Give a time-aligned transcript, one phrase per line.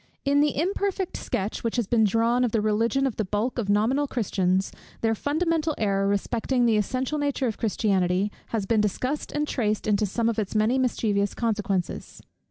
[0.25, 3.69] _In the imperfect sketch which has been drawn of the Religion of the bulk of
[3.69, 9.47] nominal Christians, their fundamental error respecting the essential nature of Christianity has been discussed, and
[9.47, 12.19] traced into some of its many mischievous consequences.